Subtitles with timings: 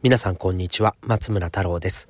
[0.00, 0.94] 皆さんこんにちは。
[1.02, 2.08] 松村太郎です。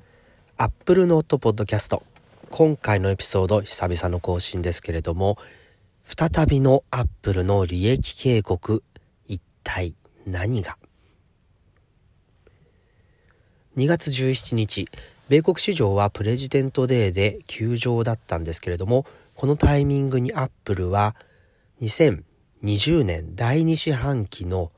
[0.59, 2.03] アップルノートポッドキャスト。
[2.51, 5.39] 今回のエピソード久々の更新ですけれども
[6.05, 8.83] 再びのアップルの利益警告
[9.27, 9.95] 一体
[10.27, 10.77] 何が
[13.79, 14.87] ？2月17日
[15.31, 21.17] 米国市場はプレジデントデーで休場だったんですけれどもこのタイミングにアップルは
[21.81, 24.73] 2020年第2四半期の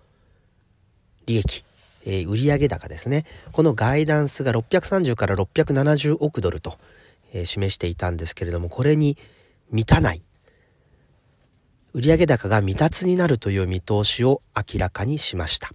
[1.26, 1.64] 利益
[2.04, 3.24] えー、売上高ですね。
[3.52, 6.78] このガイダンスが630から670億ドルと、
[7.32, 9.16] えー、示していたんですけれども、これに
[9.70, 10.22] 満たない。
[11.92, 15.70] 売上高が未達になるという見通しを明らかにしました。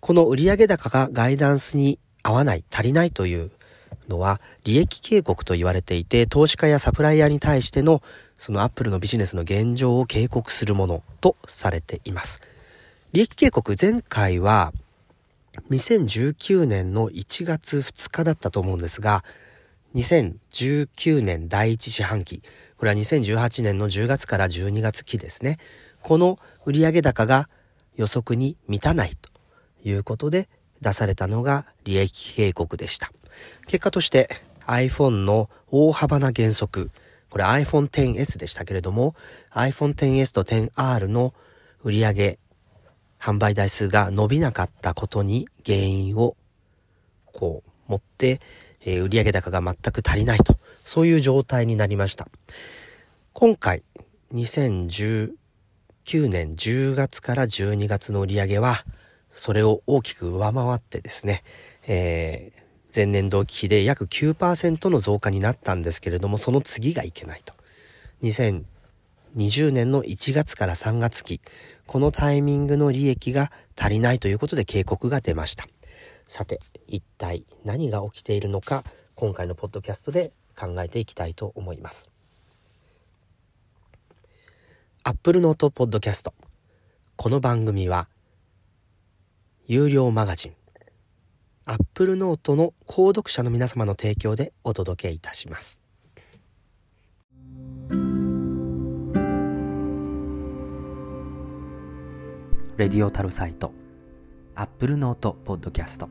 [0.00, 3.50] この売上高がガイダンスに合わない、足りないという
[4.08, 8.02] のは利益警告と言われていて、投資家やサプライヤーに対しての
[8.38, 12.40] そのアップルのビジネスの現状を警告するものとされています。
[13.12, 14.72] 利益警告前回は
[15.70, 19.24] 2019年の1月2日だったと思うんですが、
[19.94, 22.42] 2019年第一四半期、
[22.76, 25.58] これは2018年の10月から12月期ですね。
[26.02, 27.48] この売上高が
[27.96, 29.30] 予測に満たないと
[29.88, 30.48] いうことで
[30.80, 33.12] 出されたのが利益警告でした。
[33.66, 34.28] 結果として
[34.66, 36.90] iPhone の大幅な減速、
[37.30, 39.14] これ iPhone XS でしたけれども、
[39.52, 41.34] iPhone XS と 10R の
[41.84, 42.38] 売上
[43.24, 46.36] 販売台数が伸びなかったことに原因を
[47.32, 48.38] こう持って、
[48.84, 52.28] えー、売上高が全く足りないと、そういう状態になりました。
[53.32, 53.82] 今回、
[54.34, 55.32] 2019
[56.28, 58.84] 年10月から12月の売上は、
[59.32, 61.44] それを大きく上回ってですね、
[61.86, 62.62] えー、
[62.94, 67.54] 前年同期比で約9%の増加になったんですけれども、その次がいけないと。
[68.22, 68.64] 2020
[69.34, 71.40] 年の1月から3月期、
[71.86, 75.66] このタイミングの利益が足りないということで警告が出ました。
[76.26, 78.84] さて、一体何が起きているのか、
[79.14, 82.10] 今回のポッドキャストで考えていきたいと思います。
[85.06, 86.32] Apple Note Podcast
[87.16, 88.08] この番組は
[89.66, 90.54] 有料マガジン
[91.66, 95.83] Apple Note の購読者の皆様の提供でお届けいたします。
[102.76, 103.72] レディオタルサイト、
[104.56, 106.08] アップルノートポッドキャスト。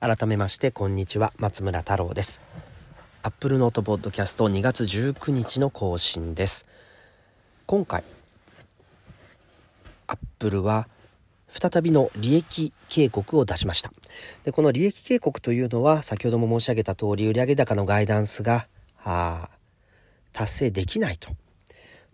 [0.00, 2.42] 改めまして、こんにちは、松村太郎です。
[3.22, 6.66] アップルノートポッドキャスト2月19日の更新です。
[7.64, 8.04] 今回、
[10.08, 10.88] アップルは
[11.48, 13.90] 再びの利益警告を出しました。
[14.44, 18.66] で、この利益警告というのは、先ほども申し上げた通り、売上高のガイダンスが、
[19.04, 19.48] あ
[20.32, 21.30] 達成できないと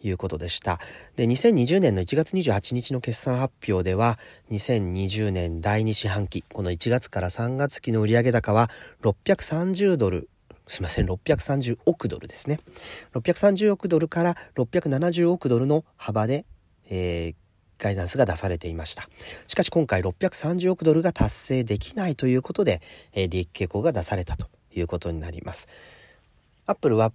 [0.02, 0.78] いうことでした。
[1.16, 4.18] で、2020年の1月28日の決算発表では、
[4.50, 8.70] 2020年第2四半期、この1月から3月期の売上高は
[9.02, 10.28] 630ドル、
[10.66, 12.60] すいません、630億ドルですね。
[13.14, 16.44] 630億ドルから670億ドルの幅で、
[16.90, 19.08] えー、ガイダンスが出されていました。
[19.46, 25.68] しかし今回630億ドルが達成できないということで、えー、利益傾向が出されたということになります。
[26.66, 27.12] アップルは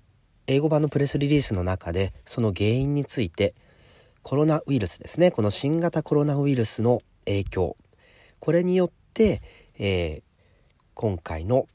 [0.47, 3.55] 英語版のプレスリリースの中でその原因について
[4.21, 5.31] コロナウイルスですね。
[5.31, 7.77] この新型コロナウイルスの影響。
[8.39, 9.41] これによって、
[9.77, 10.23] えー、
[10.93, 11.67] 今回の、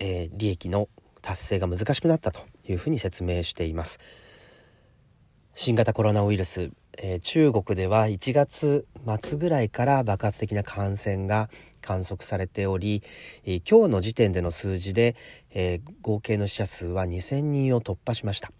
[0.00, 0.88] えー、利益の
[1.22, 4.00] 達成が難しくなったというふうに説明しています。
[5.54, 6.70] 新型コロナウイルス
[7.00, 8.86] えー、中国では1月
[9.22, 11.48] 末ぐらいから爆発的な感染が
[11.80, 13.02] 観測されており、
[13.44, 15.16] えー、今日の時点での数字で、
[15.50, 18.50] えー、合計の死者数は2000人を突破しました。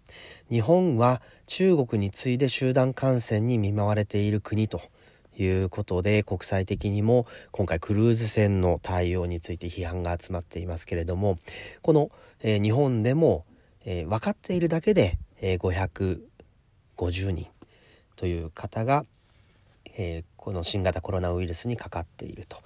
[0.50, 4.80] 日本は中国に次いで集団感染に見舞われている国と
[5.36, 11.38] いうことで国際的にも今回クルーズ船の対応について批判が集まっていますけれども
[11.82, 12.10] この、
[12.42, 13.44] えー、日本でも、
[13.84, 16.20] えー、分かっているだけで、えー、
[16.96, 17.57] 550人。
[18.18, 19.04] という方が、
[19.96, 22.58] えー、この新型コロナウイルスにかかっていると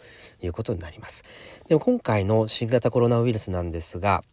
[0.43, 1.25] いうことになります。
[1.69, 4.25] でも今回の新型コロナウイルスなんですが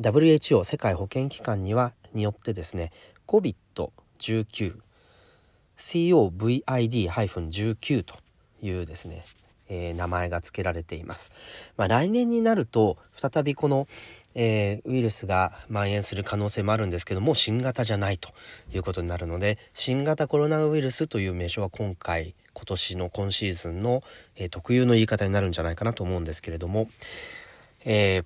[0.00, 2.90] WHO 世界保健機関にはによってですね
[3.28, 4.74] COVID-19
[5.78, 8.16] COVID-19 と
[8.60, 9.22] いうですね
[9.68, 11.32] えー、名前が付けられています。
[11.76, 13.86] まあ、来年になると再びこの、
[14.34, 18.30] えー、ウイルスが蔓延する可能性もあるんですけども新型じゃないと
[18.72, 24.02] いうことになるので新型コロナウイルスという名称は今回今年の今シーズンの、
[24.36, 26.88] えー、特有の言い方になるんじゃないかなと思うんですけれども、
[27.84, 28.22] え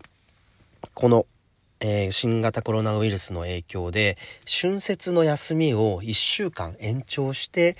[0.94, 1.26] この、
[1.84, 7.76] えー、新型コロナウイルスの影響で春節の休みを1週間延長して、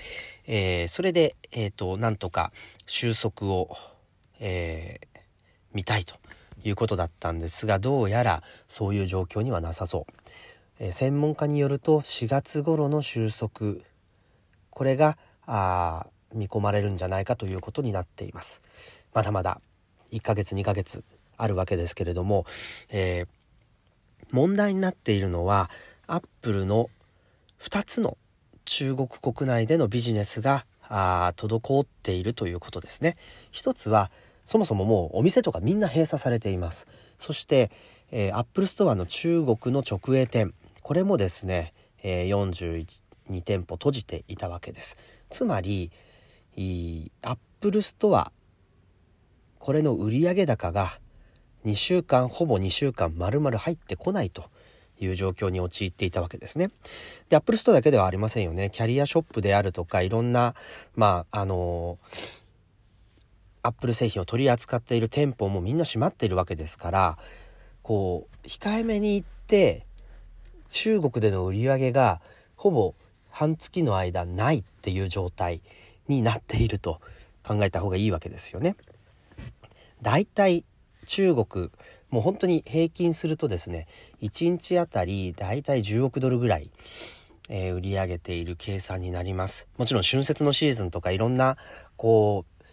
[0.47, 2.51] えー、それで、えーと、なんとか
[2.85, 3.77] 収束を、
[4.41, 5.19] えー、
[5.73, 6.17] 見たいと
[6.65, 10.13] いうことだったんですがどうやらそういう状況にはなさそう、
[10.81, 13.77] えー、専門家によると4月頃の収束
[14.71, 15.17] これが
[15.47, 18.63] あ見込まれるんじゃないかということになっています。
[19.13, 19.61] まだまだ
[20.11, 21.05] 1ヶ月2ヶ月
[21.37, 22.47] あるわけですけれども、
[22.91, 23.29] えー、
[24.33, 25.71] 問題になっているのは
[26.07, 26.91] アップルの
[27.61, 28.19] 2つの
[28.65, 33.17] 中国国内でのビジネスがあ滞っているということですね。
[33.51, 34.11] 一つは
[34.45, 36.87] そもそももうお店とかみんな閉鎖されています。
[37.19, 37.71] そして、
[38.11, 40.53] えー、アップルストアの中国の直営店
[40.83, 42.87] これもですね、えー、
[43.31, 44.97] 42店舗閉じていたわけです。
[45.31, 45.91] つまり
[47.23, 48.33] アップルストア
[49.59, 50.99] これの売上高が
[51.65, 54.45] 2週間ほぼ2週間丸々入ってこないと
[55.01, 56.71] いう状況に陥っていたわけですね。
[57.29, 58.71] で、アップルストアだけではありませんよね。
[58.71, 60.55] キャリアショップであるとかいろんな
[60.95, 61.99] まああの
[63.63, 67.19] アップル製品を取り扱っている店舗もみんな閉まっているわけですから
[67.83, 69.87] こう控えめに言って
[70.69, 72.21] 中国での売り上げが
[72.57, 72.95] ほぼ
[73.31, 75.61] 半月の間ないっていう状態
[76.09, 77.01] になっていると
[77.45, 78.77] 考えた方がいいわけですよね。
[80.01, 80.65] だいたい
[81.07, 81.71] 中国
[82.11, 83.87] もう本当に平均するとですね
[84.21, 86.71] 1日あたりだいたい10億ドルぐらい、
[87.49, 89.67] えー、売り上げている計算になります。
[89.79, 91.57] もちろん春節のシーズンとかいろんな
[91.97, 92.65] こう、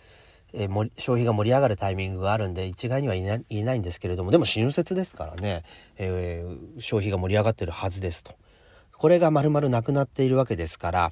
[0.54, 5.64] えー、消費が盛り上がるタイミングがあるんで一概には言えないんですけれどもでも春節ですからね、
[5.98, 8.34] えー、消費が盛り上がってるはずですと。
[8.98, 11.12] これが丸々なくなっているわけですから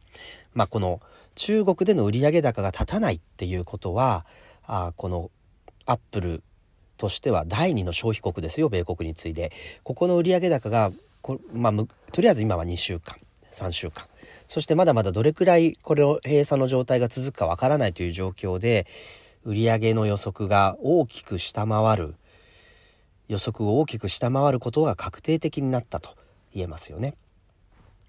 [0.54, 1.00] まあこの
[1.36, 4.26] 中国での売上高が立たないっていうことは
[4.64, 5.32] あこの
[5.86, 6.44] アップル
[6.98, 9.52] としては第2の消費国ですよ米国に次いで
[9.84, 10.92] ここの売上高が
[11.22, 11.74] こ、まあ、
[12.12, 13.18] とりあえず今は2週間
[13.52, 14.06] 3週間
[14.48, 18.88] そしてまだまだどれくらいこれを閉鎖の状態が続くかわからないという状況で
[19.44, 22.16] 売上の予測が大きく下回る
[23.28, 26.16] 予測を大きく下回ることが確定的になったと
[26.54, 27.14] 言えますよね。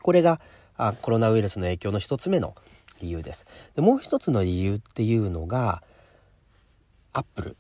[0.03, 0.41] これが
[0.77, 2.55] あコロナウイルスの影響の一つ目の
[3.01, 3.47] 理由です。
[3.75, 5.83] でもう一つの理由っていうのが
[7.13, 7.57] アップル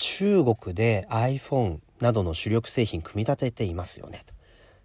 [0.00, 4.32] 中国で iPhone などの主力製品組み立てていますよねと。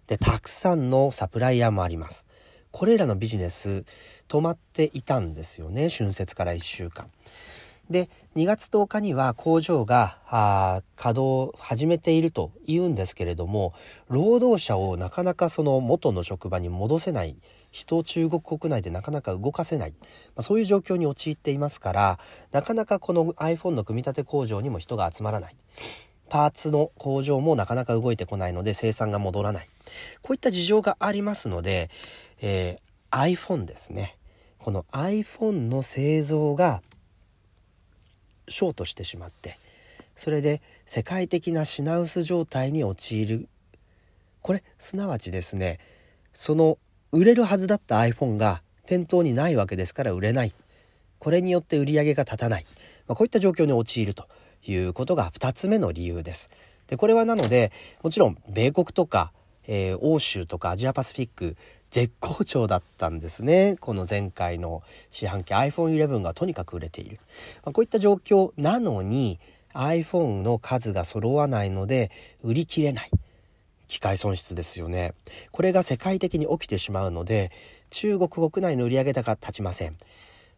[0.08, 2.26] でたくさんのサプライヤーもあります。
[2.70, 3.86] これらのビジネス
[4.28, 7.10] 止まっていたんですよね春節から1週間。
[7.88, 10.18] で2月10日には工場が
[10.96, 13.72] 稼働を始めていると言うんですけれども
[14.08, 17.36] 労働者をなかなかその元の職場に戻せない
[17.76, 20.06] 人を中国国内でなかなか動かせない、ま
[20.36, 22.18] あ、そういう状況に陥っていますから
[22.50, 25.56] なかなかこの iPhone の組み立て工場にも人が集まらない。
[26.28, 29.68] パーツの工場もなかなか動いてこないので生産が戻らない。
[30.22, 31.88] こういった事情がありますので、
[32.40, 34.16] えー、iPhone ですね。
[34.58, 36.82] この iPhone の製造が
[38.48, 39.58] ショートしてしまって
[40.14, 43.48] それで世界的な品薄状態に陥る
[44.40, 45.78] これすなわちですね
[46.32, 46.78] その
[47.16, 50.52] 売れるはずだった iPhone が店頭にないわけですから売れない。
[51.18, 52.66] これによって売り上げが立たない、
[53.08, 54.28] まあ、こういった状況に陥ると
[54.66, 56.50] いうことが2つ目の理由です。
[56.88, 57.72] でこれはなので
[58.02, 59.32] もちろん米国とか、
[59.66, 61.56] えー、欧州とかアジアパシフィック
[61.88, 63.76] 絶好調だったんですね。
[63.80, 67.18] この前回の四半期 iPhone11 がとにかく売れている、
[67.64, 69.40] まあ、こういった状況なのに
[69.72, 72.10] iPhone の数が揃わないので
[72.42, 73.10] 売り切れない。
[73.88, 75.14] 機械損失ですよね
[75.52, 77.50] これが世界的に起きてしまうので
[77.90, 79.96] 中国国内の売上高立ちません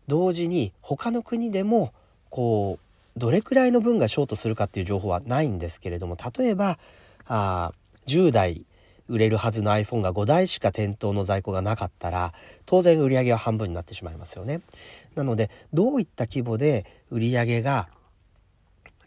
[0.07, 1.93] 同時に他の国でも
[2.31, 2.79] こ
[3.17, 6.79] うどれくらいの分がショートするかっていう情報はないんですけれども例えば
[7.27, 7.73] あ
[8.07, 8.65] 10代
[9.09, 12.33] 売れるはずの iPhone が5台しか店頭の在庫がなかったら
[12.67, 14.61] 当然売り上げは半分になってしまいますよね。
[15.15, 17.89] なのでどういった規模で売り上げが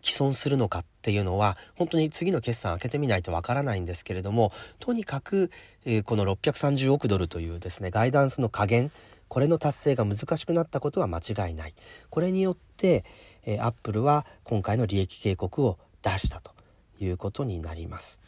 [0.02, 5.50] 既存するのかっっていうのは本当に次の決算開けてみないとわからないんですけれどもとにかく、
[5.84, 8.92] えー、この630億ドルというですねガイダンスの加減
[9.28, 11.74] これの達成が難しくなったことは間違いない
[12.12, 13.04] これによって、
[13.46, 16.52] えー、アップルは今回の利益警告を出したと
[17.00, 18.22] いうことになります。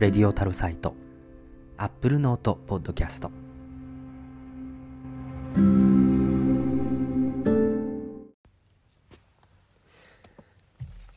[0.00, 0.94] レディオタルサイト
[1.76, 3.30] アップルノートポッドキャスト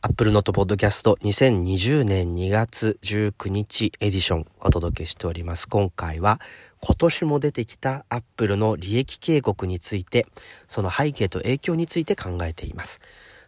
[0.00, 5.68] アップルノートポッドキャスト2020年2月19日エディションお届けしております。
[5.68, 6.40] 今回は
[6.80, 10.28] 今年も出てきたアップルの利益警告について、
[10.68, 13.00] その背景と影響について考えています。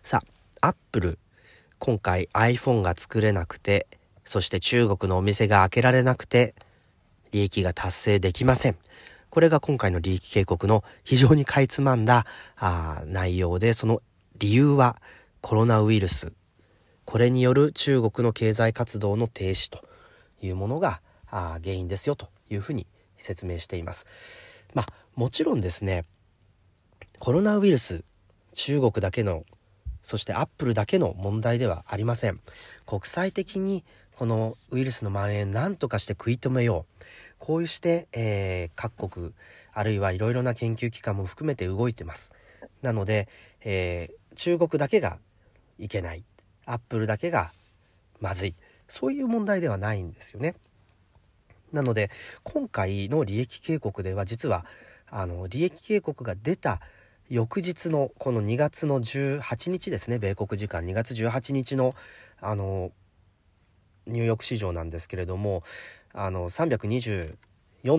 [0.02, 0.25] さ
[0.61, 1.19] あ、アップル、
[1.78, 3.87] 今回 iPhone が作れなくて、
[4.25, 6.57] そして中国のお店が開けられなくて、
[7.30, 8.76] 利益が達成できません。
[9.30, 12.26] これが今回の利益警告の非常にかいつまんだ
[12.57, 14.02] あ内容で、その
[14.40, 14.97] 理由は
[15.42, 16.33] コロナウイルス。
[17.11, 19.85] これによる中国の経済活動の停止と
[20.40, 22.87] いうものが原因ですよというふうに
[23.17, 24.07] 説明しています。
[24.75, 24.87] まあ
[25.17, 26.05] もちろんですね、
[27.19, 28.05] コロナウイルス、
[28.52, 29.45] 中国だけの
[30.05, 32.38] そしてアップルだけの問題ではありません。
[32.87, 37.05] 国際的にこのウイルスの蔓延何とかして食い止めよう。
[37.40, 39.33] こうして、えー、各国、
[39.73, 42.31] あるいはいろいろな研究機関も含めて動いてます。
[42.83, 43.29] なので、
[43.62, 45.19] えー、中国だけが
[45.76, 46.23] いけない。
[46.72, 47.52] アップルだけが
[48.20, 48.54] まずい。
[48.88, 50.54] そういう問題ではないんですよね。
[51.72, 52.10] なので、
[52.42, 54.66] 今回の利益警告では実は、
[55.08, 56.80] あの、利益警告が出た
[57.30, 61.94] 翌日のこの2月の18日ですね米国時間2月18日の
[62.40, 62.90] あの
[64.08, 65.62] ニューヨーク市場なんですけれども
[66.12, 67.36] あの324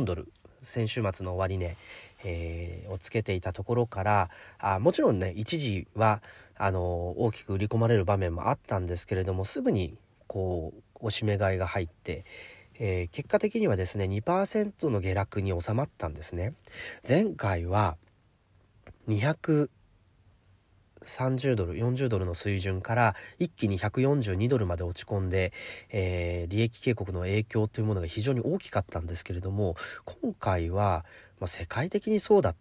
[0.03, 0.27] ドル
[0.59, 1.75] 先週末の終値、
[2.23, 6.21] えー、をつけていたところからあもちろんね一時は
[6.57, 9.97] あの大きく売り込まれる場面もあったんですけれどもすぐに
[10.27, 12.25] こうおしめ買いが入って、
[12.79, 16.53] えー、結果的にはですね2%の下落に収まったんですね。
[17.07, 17.97] 前回は
[19.07, 19.67] 230
[21.55, 25.51] ドル40ドルの水準から一気に142ドルまで落ち込んで、
[25.89, 29.75] えー、利益警告の影響というものが非常に大きかったんですけれども
[30.05, 31.03] 今回は、
[31.41, 32.55] まあ、世界的にそうだっ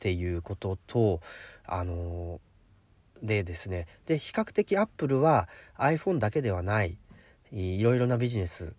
[0.00, 1.20] ていうことと
[1.64, 2.40] あの、
[3.22, 3.86] でですね。
[4.04, 5.48] で比較的アップルは
[5.78, 6.98] iPhone だけではない
[7.52, 8.74] いろいろなビジネス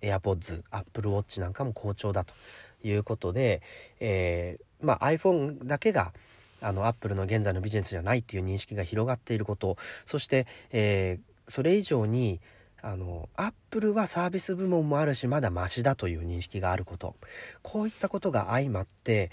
[0.00, 2.34] AirPods、Apple Watch なんかも好調だと
[2.82, 3.62] いうことで、
[4.00, 6.12] えーまあ、iPhone だけが
[6.60, 9.76] あのアップルの現在のビジネスじゃないっていう認識が広がっていること。
[10.06, 12.40] そして、えー、それ以上に
[12.80, 17.16] あのアップルはサービス部門もあるしまだマシだという認識があること。
[17.62, 19.30] こういったことが相まって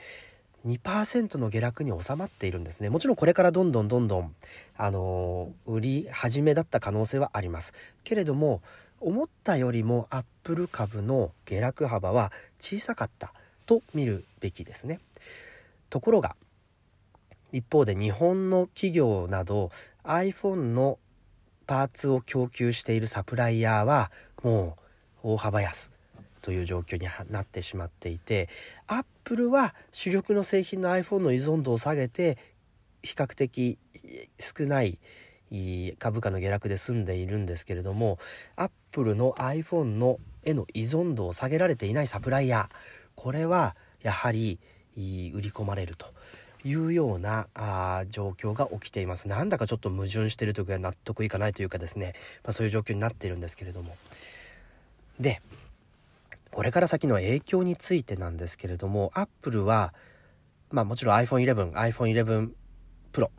[0.66, 2.90] 2%の下落に収まっているんですね。
[2.90, 4.36] もちろんこれからどんどんどんどん
[4.76, 7.74] あの売り始めだった可能性はあります。
[8.04, 8.62] けれども
[9.00, 13.34] 思ったよりもアップル株の下落幅は小さかった
[13.68, 15.00] と見るべきですね。
[15.92, 16.36] ところが
[17.52, 19.72] 一方で日本の企業など
[20.04, 20.98] iPhone の
[21.68, 24.12] パーツを供給しているサプライヤーは
[24.44, 24.76] も
[25.24, 25.92] う大幅安
[26.42, 28.50] という状況になってしまっていて
[28.88, 32.38] アップルは主力の製品の iPhone の依存度を下げて
[33.02, 33.80] 比較的
[34.40, 35.00] 少ない
[35.98, 38.20] 株価の下落で済んでいるんですけれども
[38.56, 42.76] アップルの iPhone のへの依存度を下げられていないサプライヤー
[43.16, 44.60] これはやはり
[44.96, 46.08] 売り込まれると。
[46.66, 49.28] いうようなあ状況が起きています。
[49.28, 53.96] なんだかちょっと矛盾してるというか納得いかないというかですね、まあ、そういう状況になっているんですけれども。
[55.20, 55.42] で
[56.52, 59.94] これから先の影響についてなんですけれどもアップルは
[60.72, 62.50] まあもちろん iPhone11、iPhone11
[63.14, 63.30] Pro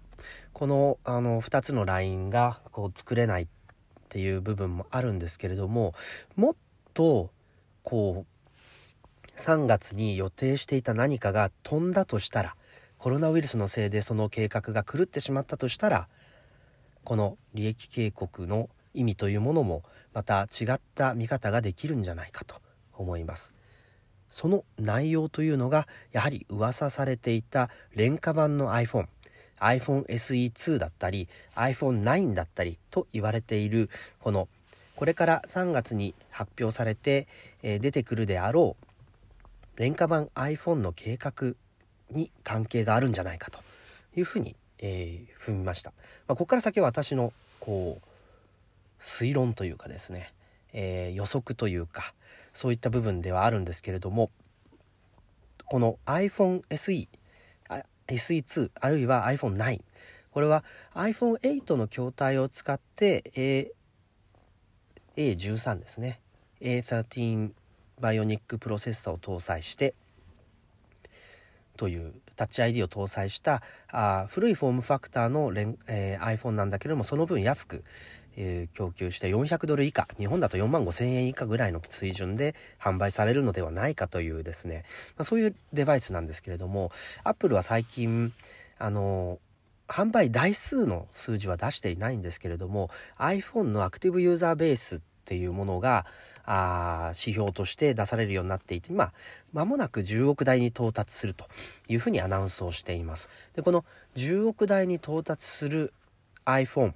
[0.52, 3.46] このあの2つのラインがこう作れないっ
[4.08, 5.94] ていう部分もあるんですけれども
[6.36, 6.54] もっ
[6.94, 7.30] と
[7.82, 12.54] こう3月に予定していた何かが飛んだとしたら
[13.06, 16.08] コロナウイルスのせいでその計画が狂ってしまったとしたら
[17.04, 22.56] この利益警告の意味というものもまた違った見方ができるんじゃないかと
[22.94, 23.54] 思います。
[24.28, 29.06] その内容というのがやはり噂されていた廉価版の iPhone
[29.60, 34.48] iPhone SE2 だったり iPhone9 だったりと言われているこの
[34.96, 37.28] これから3月に発表されて、
[37.62, 38.74] え出てくるであろ
[39.76, 41.54] う廉価版 iPhone の計画
[42.10, 43.60] に関係があるんじゃないかと
[44.16, 45.92] いうふうに、えー、踏みました。
[46.28, 50.32] まあ、ここから先は私のこう推論というかですね、
[50.72, 52.14] えー、予測というか
[52.52, 54.30] そういった部分ではあるんですけれども
[55.64, 57.08] この iPhone SE
[58.08, 59.80] SE2 あるいは iPhone9
[60.30, 63.72] これは iPhone8 の筐体を使って、A、
[65.16, 66.20] A13 ですね
[66.60, 67.50] A13
[68.00, 69.94] バイオニックプロセッサを搭載して
[71.76, 75.52] というタッチ ID を搭載したあ古いフォームファクターの、
[75.88, 77.84] えー、iPhone なんだけれどもその分安く、
[78.36, 84.84] えー、供給して400ドル以下日本だと4万5千円以下ぐらいの水準で販売されるのではないかというですね、
[85.16, 86.90] まあ、そういうデバイスなんですけれども
[87.24, 88.32] Apple は最近
[88.78, 89.38] あの
[89.88, 96.06] 販売台数の数字は出していないんですけれども iPhone のアクティブユーザーベースってていうものが
[96.44, 99.12] あ指標として出されるようになっていてまあ
[99.52, 101.46] 間もなく10億台に到達すると
[101.88, 103.28] いうふうにアナウンスをしています。
[103.54, 105.92] でこの10億台に到達する
[106.44, 106.92] iPhone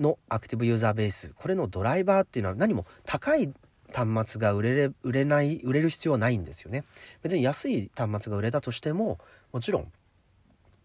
[0.00, 3.52] のアクティブユーザーベースこれのドライバーっていうのは何も高い
[3.94, 6.84] 端末が売れれ売れない売れる必要はないんですよね。
[7.22, 9.18] 別に安い端末が売れたとしても
[9.52, 9.92] もちろん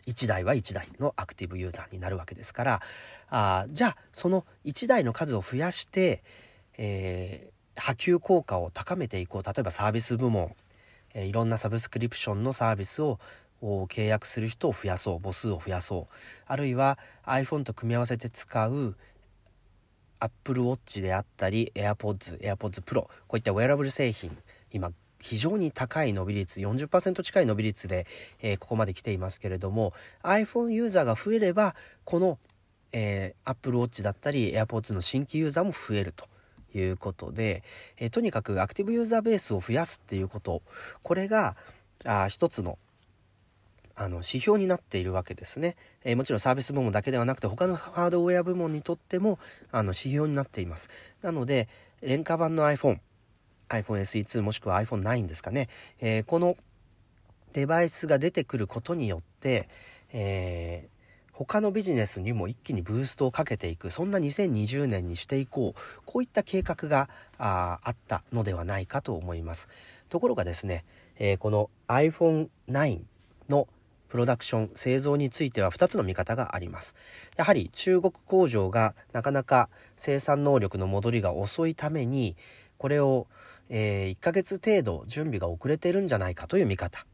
[0.07, 2.81] 1台は1台のアクティブユーザーになるわけですから
[3.29, 6.23] あじゃあその1台の数を増やして、
[6.77, 9.43] えー、波及効果を高めていこう。
[9.43, 10.53] 例えばサービス部門、
[11.13, 13.19] えー、いろんなサブスクリプションのサービスを
[13.61, 15.19] 契約する人を増やそう。
[15.19, 16.15] 母数を増やそう。
[16.45, 18.95] あるいは iPhone と組み合わせて使う
[20.19, 24.37] Apple Watch であったり AirPods、AirPods Pro こういったウェアラブル製品。
[24.71, 24.91] 今
[25.25, 28.05] 非常に高い伸び率40%近い伸び率で、
[28.41, 32.37] えー、ここまで来ていますけれども iPhone ユーザーが増えればこの、
[32.97, 36.27] えー、Apple Watch だったり AirPods の新規ユーザーも増えると
[36.73, 37.61] いうことで、
[37.97, 40.61] えー、とにかくアクティブユーザーベースを増やすっていうこと。
[41.03, 41.57] これが
[42.05, 42.77] あ一つの
[43.97, 49.39] あの指標になっているわけですね、えー、もちろんサービス部門だけではなくて他のハードウェア部門にとっても
[49.71, 50.89] あの指標になっています。
[51.21, 51.67] なので
[52.01, 52.99] 廉価版の iPhone
[53.69, 56.57] iPhone SE2 もしくは iPhone9 ですかね、えー、この
[57.53, 59.69] デバイスが出てくることによって、
[60.11, 60.89] え
[61.37, 63.91] 他のビジネスにも一気にブーストをかけていく。
[63.91, 66.01] そんな2020年にしていこう。
[66.05, 69.67] こういった計画がああったのではないかと思います。
[70.07, 70.85] ところがですね、
[71.19, 73.01] えー、この iPhone9
[73.49, 73.67] の
[74.07, 76.95] プロダクション製造については2つの見方があります。
[77.35, 82.37] やはり中国工場がなかなか生産能力の戻りが遅いために
[82.77, 83.27] これを、
[83.67, 87.05] えー、1ヶ月程度準備が遅れてるんじゃないかという見方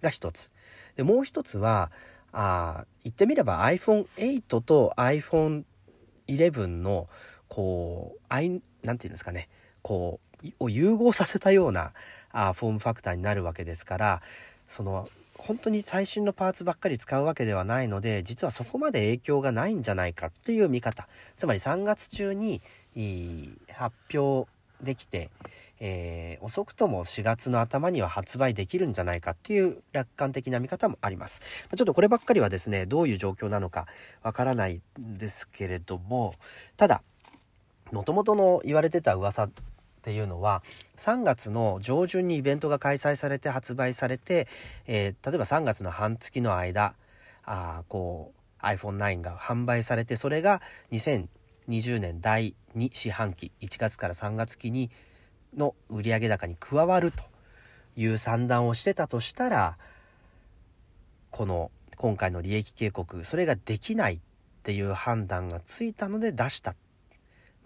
[0.00, 0.50] が一つ。
[0.96, 1.90] でもう一つは
[2.38, 7.08] あ言ってみれば iPhone8 と iPhone11 の
[7.48, 9.48] こう何て言うんですかね。
[9.80, 11.92] こうを融合させたような
[12.30, 14.22] あフォームファクターになるわけですから
[14.68, 21.08] その本当に最新のパーツばっかり使うわけではないので実はそこまで影響がないんじゃないかっていう見方。
[21.38, 22.60] つまり3月中に
[23.72, 24.46] 発表
[24.82, 25.30] できて、
[25.80, 31.40] えー、遅くとも4月の頭には発売できるんじゃないかっていう楽観的な見方もあります。
[31.74, 33.86] ちょっとこればっかりはですね、どういう状況なのか
[34.22, 36.34] わからないんですけれども、
[36.76, 37.02] ただ、
[37.92, 39.50] もともとの言われてた噂っ
[40.02, 40.62] ていうのは
[40.96, 44.46] 3月の上旬にイベントが開催されて発売されて、
[44.86, 46.94] えー、例えば3月の半月の間
[47.44, 50.60] あこう iPhone9 が販売されてそれが
[50.92, 51.26] 2000
[51.68, 54.90] 20年第2四半期1月から3月期に
[55.56, 57.24] の売上高に加わると
[57.96, 59.78] いう算段をしてたとしたら
[61.30, 64.20] この今回の利益警告それができないっ
[64.62, 66.76] ていう判断がついたので出した、ま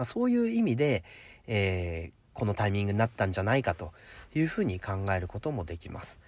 [0.02, 1.04] あ、そういう意味で、
[1.46, 3.92] えー、このタイミングになったんじゃないかと
[4.34, 6.20] いうふうに考えることもできます。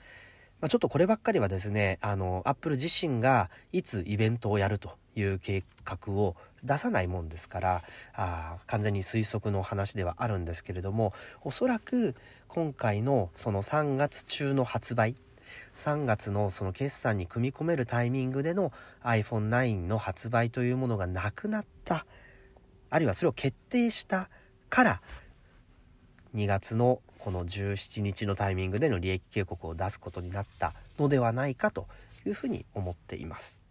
[0.60, 7.82] まあ、ちょっとこればっかりはですねあのアップル自身がいつイベントをやるという計画を出さないもんですから
[8.14, 12.14] あ完全に推測の話ではあるんですけれどもおそらく
[12.48, 15.16] 今回のその3月中の発売
[15.74, 18.72] 3月のその決算に組み込めるタイミングでの
[19.04, 22.06] iPhone9 の発売というものがなくなった
[22.90, 24.28] あるいはそれを決定した
[24.68, 25.02] から
[26.34, 31.86] 2月のこの17日のタイミングでの利益警告を出すことになったのではないかと
[32.26, 33.62] いうふうに思っています。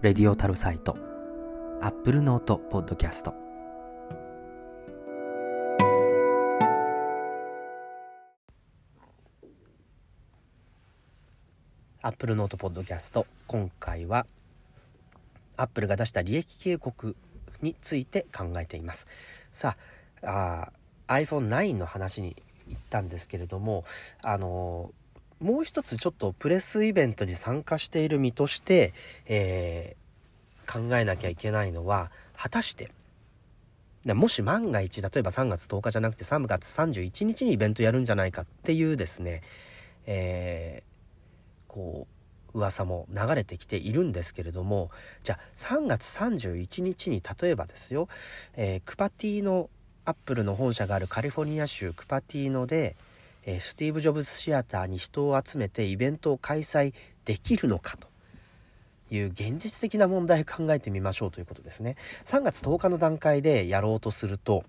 [0.00, 0.96] レディオタルサイト、
[1.82, 3.34] アップルノートポッドキャスト。
[12.00, 14.24] アップルノートポッドキャスト、今回は、
[15.56, 17.16] アップルが出した利益警告
[17.60, 19.08] について考えています。
[19.50, 19.76] さ
[20.22, 20.70] あ、
[21.08, 22.36] あ iPhone9 の話に
[22.68, 23.84] 行ったんですけれども、
[24.22, 24.92] あの
[25.40, 28.92] もう一つちょっとプレスイベントに参加している身として、
[29.26, 32.90] えー、考えなきゃいけないのは果たして
[34.04, 39.42] もし万が一例えば3月10日じゃなくて3月31日にイベントやるんじゃないかっていうですね、
[40.06, 42.06] えー、こ
[42.54, 44.90] う噂も流れてきているんですけれども
[45.22, 48.08] じゃあ3月31日に例えばですよ、
[48.56, 49.68] えー、クパティの
[50.04, 52.96] アップルの本社があるカリフォルニア州クパティので、
[53.50, 56.92] えスティーブ・ジョブズシアターに人を集めてイベントを開催
[57.24, 58.06] できるのかと
[59.10, 61.96] いう現実的な問題を考えてみましょうということですね。
[62.26, 64.64] 3月10日の段階でやろうとすると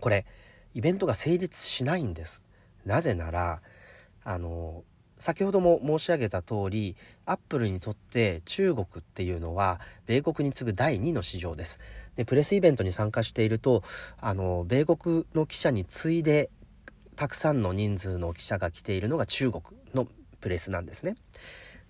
[0.00, 0.26] これ
[0.74, 2.44] イベントが成立しないんです。
[2.84, 3.62] なぜなら
[4.22, 4.84] あの
[5.18, 11.80] 先ほども申し上げた通りアップルにとって中国っていうのは米国に次ぐ第2の市場です
[12.16, 13.82] でプレスイベントに参加していると
[14.20, 16.50] あの米国の記者に次いで
[17.16, 19.62] たくさんの人数の記者が来ているのが中国
[19.94, 20.06] の
[20.40, 21.16] プレスなんですね。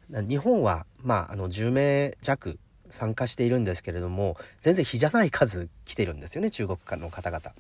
[0.09, 2.59] 日本は、まあ、あの10名弱
[2.91, 7.53] 参加しているんですけれども全然比じゃない数来てるんですよね中国の方々。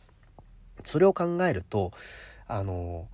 [0.84, 1.90] それを考えると
[2.46, 3.08] あの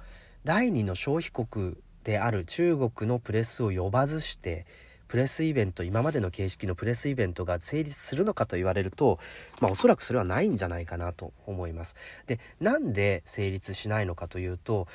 [0.44, 4.66] 第2の消費国である中国のプレスを呼ばずして
[5.12, 9.18] プレスイベント今までの形式のプレスイベントが成立するのかと言われると、
[9.60, 11.96] まあ、おそらくそれはないんじゃないかなと思います。
[12.26, 14.88] でなんで成立しないのかというと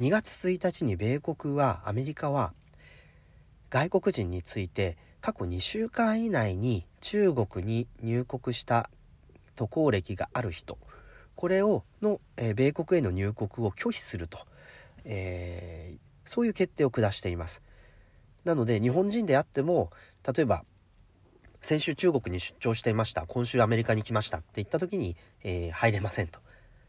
[0.00, 2.54] 2月1日に米国はアメリカは
[3.68, 8.88] 外国人について過去2週間以内に中国に入国した
[9.54, 10.78] 渡航歴がある人
[11.36, 14.38] これをの、えー、米国への入国を拒否すると、
[15.04, 17.60] えー、そういう決定を下しています
[18.48, 19.90] なので日本人であっても
[20.26, 20.64] 例えば
[21.60, 23.26] 先週中国に出張していました。
[23.26, 26.40] 今週アメリカに来ましたって言った時に、えー、入れませんと。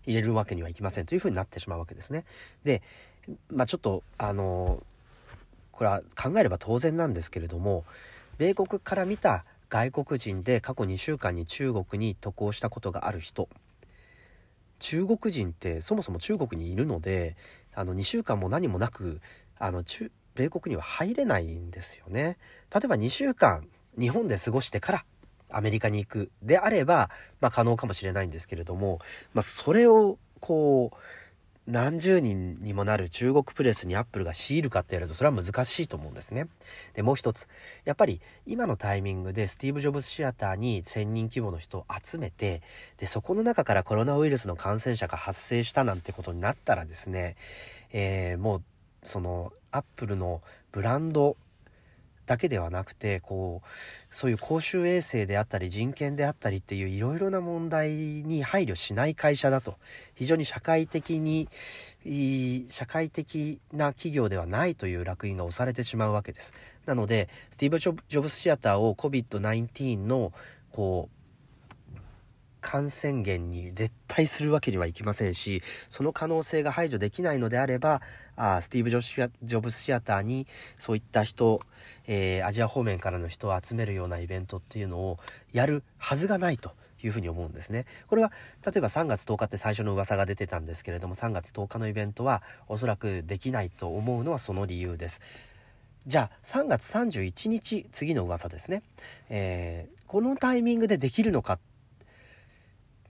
[0.05, 2.23] 入れるわけにはいきませんというふうになってしまうわけですね。
[2.63, 2.81] で
[3.51, 4.81] まあちょっとあの
[5.71, 7.83] これは考えれば当然なんですけれども
[8.37, 13.49] 米国から見た外国人で過去2週間に中国に渡航したことがある人。
[14.79, 17.35] 中国人ってそもそも中国にいるので
[17.75, 19.19] あの2週間も何もなく
[19.57, 22.37] あの中米国には入れないんですよね。
[22.73, 23.67] 例えば2週間
[23.99, 25.05] 日本で過ごしてから
[25.49, 27.09] アメリカに行くであれば、
[27.41, 28.99] まあ、可能かもしれないんですけれども、
[29.33, 30.97] まあ、それをこう
[31.67, 36.47] 何十人にもなる中国プレスにアップルが強いるかってやるとそれは難しいと思うんですね。
[36.93, 37.47] でもう一つ
[37.83, 42.61] やっぱり今のタイミングでスティーブ・ジョブズシアターに1,000人規模の人を集めて
[42.97, 47.35] でそこの中からコロナウイルスの感染者が発生したなんてことになったらですね、
[47.91, 48.63] えー、もう
[49.03, 51.37] そのアップルのブランド
[52.29, 53.67] だけではなくてこう
[54.11, 59.77] そういう公衆衛生であったり人権であったりっていういろいろな問題に配慮しない会社だと。
[60.13, 61.47] 非常に社会的に
[62.69, 66.53] 社会的な企業ではないという烙印が押されてしまうわけです。
[66.85, 70.31] なのでスティーブ・ジョブスシアターを COVID-19 の
[70.71, 71.19] こう
[72.61, 78.01] 感染源に絶対するわけにはいきませんしその可能性が排除できないのであれば
[78.39, 80.47] あスティーブ・ジョブズシアターに
[80.77, 81.59] そういった人、
[82.07, 85.17] えー、アジア方面からの人を集めるようなイベントっていうのを
[85.51, 86.71] やるはずがないと
[87.03, 87.85] いうふうに思うんですね。
[88.07, 88.31] これは
[88.65, 95.21] 例えば3月10日って最初の噂が出てたんですけれども3月10日のイベントはおそらくできないと思うのはその理由です。
[96.07, 98.83] じゃあ3月31日次の噂ですね、
[99.29, 101.59] えー、このタイミングでできるのか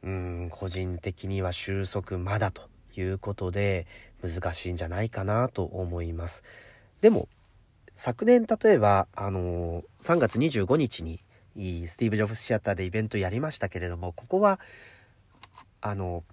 [0.03, 2.63] うん個人的には収束まだと
[2.95, 3.85] いうことで
[4.21, 6.43] 難しいんじゃないかなと思います。
[7.01, 7.27] でも
[7.95, 11.19] 昨年例えばあの3月25日に
[11.87, 14.59] スティーブ・ジョブズシアターでイベントやりましたけれどもここは
[15.81, 16.23] あの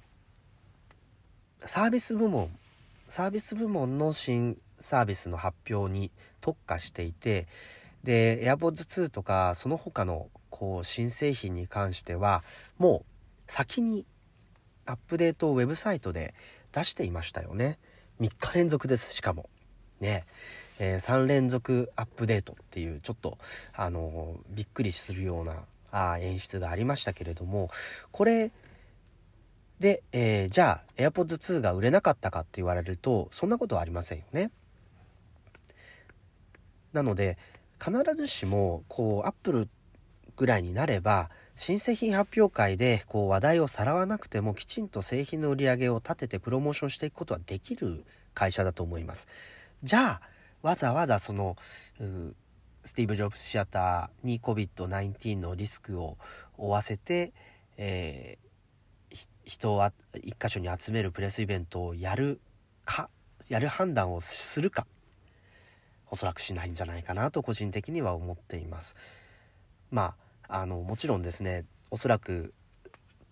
[1.64, 2.51] サービス部門
[3.09, 7.46] サービス部門の新サービスの発表に特化していて
[8.05, 12.44] で AirPods 2とかその他のこう新製品に関しては
[12.79, 13.05] もう
[13.46, 14.07] 先に
[14.87, 16.35] アップデートをウェブサイトで
[16.76, 17.78] 出していましたよね。
[18.20, 19.48] 3日連続ですしかも。
[19.98, 20.26] ね。
[20.78, 23.38] えー、3連続アップデートっていうちょっと
[23.74, 25.54] あのー、びっくりするような
[25.90, 27.70] あ演出がありましたけれども
[28.10, 28.52] これ
[29.80, 34.50] で、えー、じゃあ AirPods 2が売れなかったかって言われるとそんなことはありませんよね。
[36.92, 37.38] なので
[37.82, 39.68] 必ずしもこう Apple
[40.36, 49.27] ぐらいになれば新製品発表会でこう話題をさらわなくてもきちんと製品の売り上げを立ててプロモーションしていくことはできる会社だと思います。
[49.83, 50.21] じゃあ
[50.61, 51.57] わざわざその
[52.85, 56.19] スティーブ・ジョブズシアターに COVID-19 のリスクを
[56.59, 57.33] 負わせて、
[57.79, 59.90] えー、人を
[60.23, 62.38] 一箇所に集めるプレスイベントをやる
[62.85, 63.09] か
[63.49, 64.87] やる判断をするか
[66.11, 68.95] おそらくしないんじゃないかなと個人的には思っています。
[69.90, 72.52] まああのもちろんですねおそらく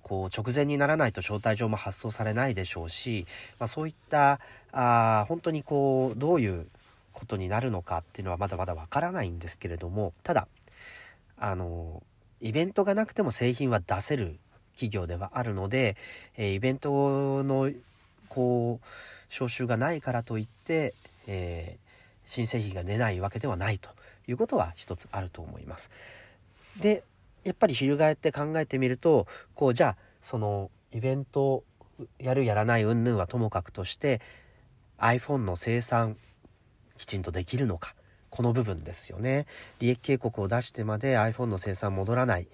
[0.03, 3.27] こう直前にならないと招待状も発送されないでしょうし、
[3.59, 4.39] まあ、そういった
[4.73, 6.67] あ本当にこうどういう
[7.13, 10.47] ことになるのかっていうのはまだまだわからないんですけれどもただ
[11.39, 12.03] あの
[12.41, 14.39] イベントがなくても製品は出せる
[14.75, 15.97] 企業ではあるので、
[16.37, 17.71] え、イベントの
[18.29, 18.87] こう
[19.31, 20.95] 招集がないからといって、
[21.27, 21.91] えー、
[22.27, 23.91] 新製品が出ないわけではないと
[24.27, 25.91] いうことは一つあると思います。
[26.81, 27.05] で
[27.45, 31.65] やっぱり翻って考えてみるとこうじゃあそのイベント
[32.19, 34.21] やるやらない云々はともかくとして
[34.99, 36.17] iPhone の生産
[36.97, 37.95] きちんとできるのか
[38.31, 39.47] この部分ですよね。
[39.79, 42.49] 利益警告を出してまで iPhone の生産戻らない。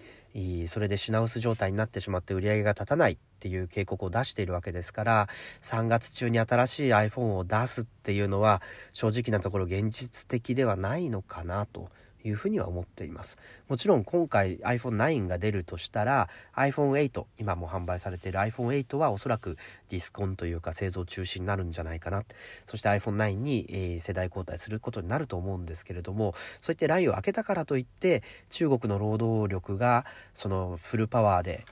[0.67, 5.27] それで品薄状態になってしまって売り上げが立たないっていう警告を出しているわけですから
[5.63, 11.89] 3月中に新しい iPhone を出すっていうのは正直なところ現実的ではないのかなと
[12.25, 13.37] いうふうには思っています。
[13.69, 19.57] もちろん今回 iPhone9 が出るとしたら iPhone8 今も販売されている iPhone8 はおそらく
[19.89, 22.23] ディスコンというか製造中止になるんじゃないかな。
[22.67, 30.05] そして iPhone9 に、えー、世代交代することになると思うんですけれどもそういったラインを開けたからといって中国の労働力が
[30.35, 31.65] そのフルパワーで、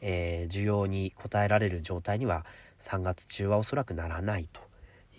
[0.00, 2.44] えー、需要に応えられる状態には
[2.78, 4.60] 3月中はおそらくならないと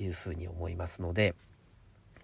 [0.04, 1.36] いうふうに思いますので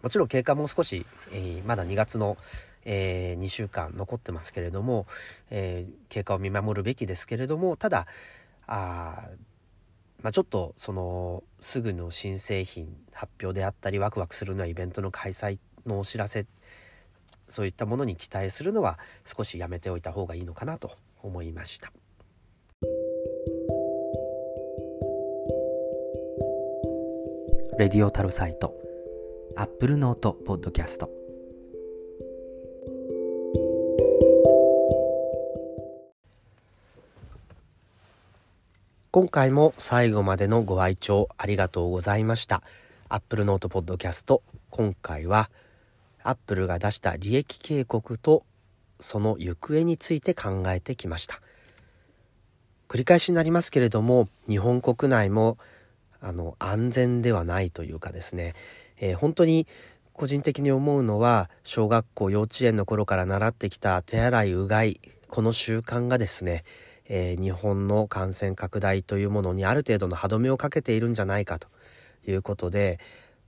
[0.01, 2.37] もちろん経過も少し、えー、まだ2月の、
[2.85, 5.05] えー、2週間残ってますけれども、
[5.49, 8.07] えー、経過を見守るべきですけれどもただ
[8.67, 9.29] あ
[10.23, 16.45] まあ、ちょっとそのすぐの新製品発表であったりワクワクするのはイベントの開催のお知らせ
[17.49, 21.91] そういったものに期待するのは少しやめておいた方がいいのかなと思いました。
[27.77, 28.80] レディオタルサイト
[29.55, 31.09] アップルノートポッドキャスト。
[39.11, 42.63] 今回も最後までのご愛聴ありがとうございました。
[43.09, 44.41] アップルノートポッドキャスト。
[44.69, 45.49] 今回は
[46.23, 48.43] アップルが出した利益警告と
[48.99, 51.41] その行方について考えてきました。
[52.87, 55.57] 繰り返しになりますけれども日本国内も
[56.19, 58.53] あの安全ではないというかですね
[59.01, 59.67] えー、本当に
[60.13, 66.63] 個人的に思うのは小学校幼稚園の頃から習ってきた手洗いうがいこの習慣がですね、
[67.09, 71.67] えー、日本の感染拡大というものにある程度の歯止めをかけているんじゃないかと
[72.27, 72.99] いうことで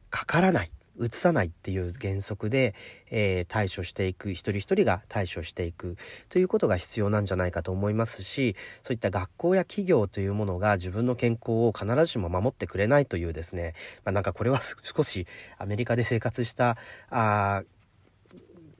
[0.09, 0.71] かからない。
[0.99, 2.75] 移さないっていう原則で、
[3.09, 5.97] えー、対処していく一人一人が対処していく
[6.29, 13.73] ということが必要なんじゃないかと思いますしそういった学校や企業というものが自分の健康を必ずしも守ってくれないというですね、
[14.05, 15.27] まあ、なんかこれは 少し
[15.57, 16.77] アメリカで生活した
[17.09, 17.63] あ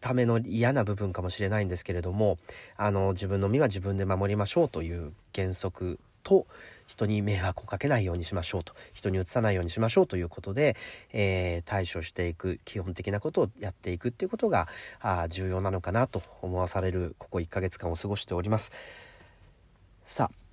[0.01, 2.37] ための嫌な部分かもしれないんですけれども
[2.75, 6.45] あの自分の身は自分で守りましょうという原則と
[6.93, 10.75] 人に迷惑をかけないようにしましょうと人にうつさないようにしましょうということで、
[11.11, 14.67] えー、対処していく基本的なことをやっていくっていうことが
[15.01, 18.71] あ重要なのかなと思わされるここ1ヶ月間を過ごしております。
[20.05, 20.43] さあ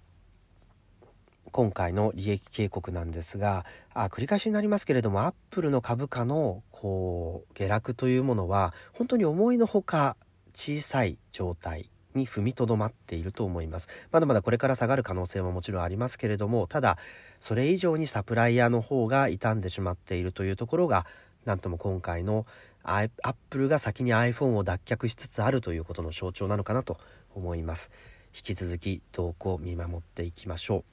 [1.52, 10.16] 今回の利益警告なんですがあ繰り返しになりますけれどもアップルの株価のこう下落というものは本当に思いのほか
[10.54, 14.08] 小さい状態に踏みとどまっていると思います。
[14.10, 16.98] まだまだこれから下がる可能性ももちろんありますけれどもただ
[17.38, 21.06] それ以上にサプライヤーの方が傷んでしまっているというところが
[21.44, 22.46] なんとも今回の
[22.82, 23.10] アッ
[23.48, 26.98] プルが先に iPhone を脱却しつつあるということの象徴なのかなと
[27.34, 27.90] 思います。
[28.34, 30.84] 引き続き動向見守っていきましょう。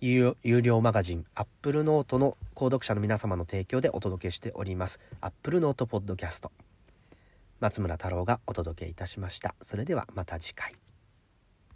[0.00, 5.00] 有料マガジンアップルノートの購読者の皆様の提供でお届けしております。
[5.20, 5.52] アップ
[7.60, 9.54] 松村太郎がお届けいたしました。
[9.60, 10.85] それではまた次回。